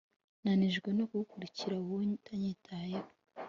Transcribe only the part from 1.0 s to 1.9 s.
kugukurikira